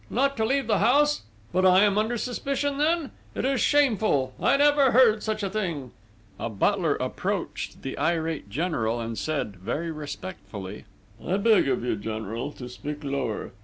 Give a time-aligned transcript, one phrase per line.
[0.09, 1.21] Not to leave the house!...
[1.53, 3.11] But, am I under suspicion then?...
[3.35, 4.33] It is shameful!...
[4.41, 5.91] I never heard of such a thing!"
[6.39, 10.85] A butler approached the irate General and said, very respectfully:
[11.23, 13.51] "I beg of you, General, to speak lower!